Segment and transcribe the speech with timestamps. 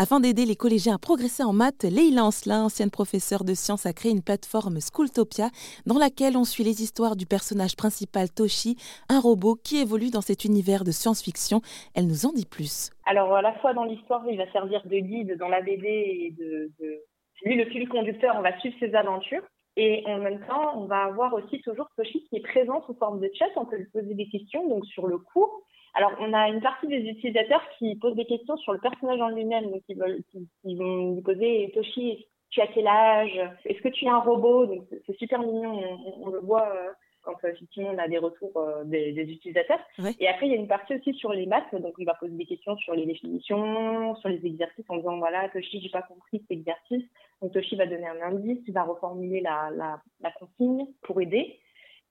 [0.00, 3.92] Afin d'aider les collégiens à progresser en maths, Leïla Ancelin, ancienne professeure de sciences, a
[3.92, 5.48] créé une plateforme Schooltopia
[5.86, 8.76] dans laquelle on suit les histoires du personnage principal Toshi,
[9.08, 11.62] un robot qui évolue dans cet univers de science-fiction.
[11.96, 12.90] Elle nous en dit plus.
[13.06, 16.30] Alors à la fois dans l'histoire, il va servir de guide dans la BD et
[16.38, 17.02] de, de...
[17.42, 19.42] lui le fil conducteur, on va suivre ses aventures.
[19.76, 23.18] Et en même temps, on va avoir aussi toujours Toshi qui est présent sous forme
[23.18, 23.46] de chat.
[23.56, 25.64] On peut lui poser des questions donc sur le cours.
[25.98, 29.30] Alors, on a une partie des utilisateurs qui posent des questions sur le personnage en
[29.30, 29.68] lui-même.
[29.68, 33.36] Donc, ils, veulent, qui, vont lui poser Toshi, tu as quel âge?
[33.64, 34.66] Est-ce que tu es un robot?
[34.66, 35.98] Donc, c'est super mignon.
[36.22, 36.90] On, le voit euh,
[37.22, 39.80] quand euh, effectivement on a des retours euh, des, utilisateurs.
[40.20, 41.74] Et après, il y a une partie aussi sur les maths.
[41.74, 45.48] Donc, il va poser des questions sur les définitions, sur les exercices en disant voilà,
[45.48, 47.06] Toshi, j'ai pas compris cet exercice.
[47.42, 51.58] Donc Toshi va donner un indice, il va reformuler la, la, la consigne pour aider.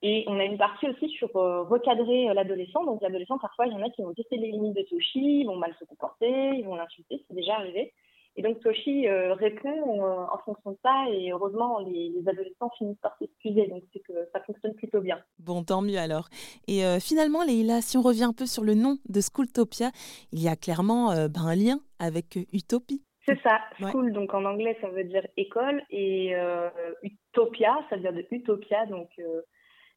[0.04, 2.84] Et on a une partie aussi sur euh, recadrer euh, l'adolescent.
[2.86, 5.46] Donc l'adolescent, parfois, il y en a qui vont tester les limites de Toshi, ils
[5.46, 7.94] vont mal se comporter, ils vont l'insulter, c'est déjà arrivé.
[8.36, 13.18] Et donc Toshi euh, répond en fonction de ça et heureusement les, adolescents finissent par
[13.18, 15.20] s'excuser donc c'est que ça fonctionne plutôt bien.
[15.40, 16.30] Bon tant mieux alors.
[16.68, 19.90] Et finalement Leïla, si on revient un peu sur le nom de Schooltopia,
[20.32, 23.02] il y a clairement ben, un lien avec Utopie.
[23.26, 26.36] C'est ça, school, donc en anglais ça veut dire école, et
[27.02, 29.10] utopia, ça veut dire de utopia, donc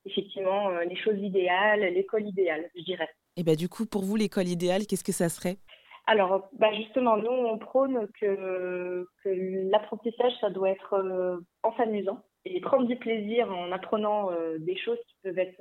[0.05, 3.09] effectivement euh, les choses idéales, l'école idéale, je dirais.
[3.37, 5.57] Et bien du coup, pour vous, l'école idéale, qu'est-ce que ça serait?
[6.07, 12.61] Alors, bah justement, nous on prône que, que l'apprentissage, ça doit être en s'amusant et
[12.61, 15.61] prendre du plaisir en apprenant des choses qui peuvent être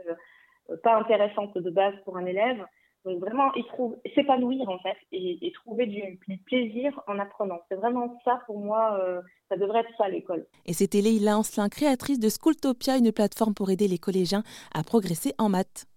[0.81, 2.65] pas intéressantes de base pour un élève
[3.05, 3.51] donc vraiment,
[4.13, 7.59] s'épanouir en fait et, trouver du, plaisir en apprenant.
[7.69, 10.45] C'est vraiment ça pour moi, euh, ça devrait être ça l'école.
[10.65, 15.33] Et c'était Leïla Ancelin, créatrice de Schooltopia, une plateforme pour aider les collégiens à progresser
[15.37, 15.89] en maths.